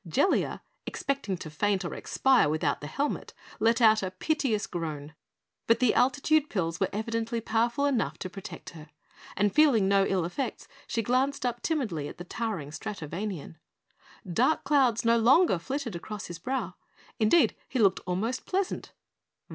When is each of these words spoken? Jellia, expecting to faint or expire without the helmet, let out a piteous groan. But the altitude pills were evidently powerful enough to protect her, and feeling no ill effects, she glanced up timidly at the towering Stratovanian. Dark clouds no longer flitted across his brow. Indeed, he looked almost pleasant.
Jellia, 0.07 0.63
expecting 0.87 1.37
to 1.37 1.51
faint 1.51 1.85
or 1.85 1.93
expire 1.93 2.49
without 2.49 2.81
the 2.81 2.87
helmet, 2.87 3.35
let 3.59 3.81
out 3.81 4.01
a 4.01 4.09
piteous 4.09 4.65
groan. 4.65 5.13
But 5.67 5.77
the 5.77 5.93
altitude 5.93 6.49
pills 6.49 6.79
were 6.79 6.89
evidently 6.91 7.39
powerful 7.39 7.85
enough 7.85 8.17
to 8.17 8.27
protect 8.31 8.71
her, 8.71 8.89
and 9.37 9.53
feeling 9.53 9.87
no 9.87 10.03
ill 10.03 10.25
effects, 10.25 10.67
she 10.87 11.03
glanced 11.03 11.45
up 11.45 11.61
timidly 11.61 12.07
at 12.07 12.17
the 12.17 12.23
towering 12.23 12.71
Stratovanian. 12.71 13.57
Dark 14.27 14.63
clouds 14.63 15.05
no 15.05 15.19
longer 15.19 15.59
flitted 15.59 15.95
across 15.95 16.25
his 16.25 16.39
brow. 16.39 16.73
Indeed, 17.19 17.55
he 17.69 17.77
looked 17.77 17.99
almost 18.07 18.47
pleasant. 18.47 18.93